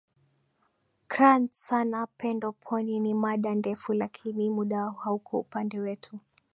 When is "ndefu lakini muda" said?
3.55-4.91